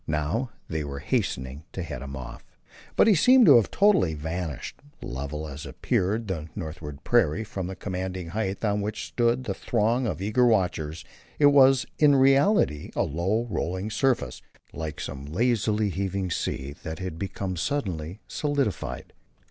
Now 0.07 0.49
they 0.67 0.83
were 0.83 0.97
hastening 0.97 1.63
to 1.73 1.83
head 1.83 2.01
him 2.01 2.15
off. 2.17 2.43
But 2.95 3.05
he 3.05 3.13
seemed 3.13 3.45
to 3.45 3.57
have 3.57 3.69
totally 3.69 4.15
vanished. 4.15 4.81
Level 4.99 5.47
as 5.47 5.63
appeared 5.63 6.27
the 6.27 6.49
northward 6.55 7.03
prairie 7.03 7.43
from 7.43 7.67
the 7.67 7.75
commanding 7.75 8.29
height 8.29 8.65
on 8.65 8.81
which 8.81 9.05
stood 9.05 9.43
the 9.43 9.53
throng 9.53 10.07
of 10.07 10.19
eager 10.19 10.47
watchers, 10.47 11.05
it 11.37 11.51
was 11.53 11.85
in 11.99 12.15
reality 12.15 12.89
a 12.95 13.03
low, 13.03 13.45
rolling 13.47 13.91
surface 13.91 14.41
like 14.73 14.99
some 14.99 15.27
lazily 15.27 15.91
heaving 15.91 16.31
sea 16.31 16.73
that 16.81 16.97
had 16.97 17.19
become 17.19 17.55
suddenly 17.55 18.21
solidified. 18.27 19.13